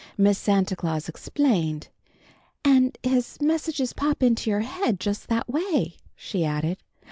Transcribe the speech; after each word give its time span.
Miss 0.17 0.39
Santa 0.39 0.75
Claus 0.75 1.07
explained. 1.07 1.89
"And 2.65 2.97
his 3.03 3.39
messages 3.39 3.93
pop 3.93 4.23
into 4.23 4.49
your 4.49 4.61
head 4.61 4.99
just 4.99 5.27
that 5.27 5.47
way," 5.47 5.97
she 6.15 6.43
added. 6.43 6.79